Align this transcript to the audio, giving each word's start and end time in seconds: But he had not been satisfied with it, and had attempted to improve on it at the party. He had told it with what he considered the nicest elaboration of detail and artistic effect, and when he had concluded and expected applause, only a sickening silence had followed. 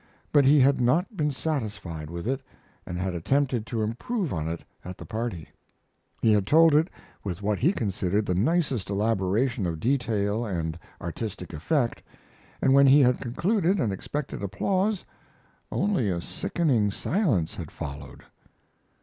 But 0.33 0.45
he 0.45 0.59
had 0.59 0.81
not 0.81 1.15
been 1.15 1.29
satisfied 1.29 2.09
with 2.09 2.27
it, 2.27 2.41
and 2.87 2.97
had 2.97 3.13
attempted 3.13 3.67
to 3.67 3.83
improve 3.83 4.33
on 4.33 4.47
it 4.47 4.63
at 4.83 4.97
the 4.97 5.05
party. 5.05 5.47
He 6.23 6.31
had 6.31 6.47
told 6.47 6.73
it 6.73 6.87
with 7.23 7.43
what 7.43 7.59
he 7.59 7.71
considered 7.71 8.25
the 8.25 8.33
nicest 8.33 8.89
elaboration 8.89 9.67
of 9.67 9.79
detail 9.79 10.43
and 10.43 10.79
artistic 10.99 11.53
effect, 11.53 12.01
and 12.63 12.73
when 12.73 12.87
he 12.87 13.01
had 13.01 13.21
concluded 13.21 13.79
and 13.79 13.93
expected 13.93 14.41
applause, 14.41 15.05
only 15.71 16.09
a 16.09 16.19
sickening 16.19 16.89
silence 16.89 17.53
had 17.53 17.69
followed. 17.69 18.23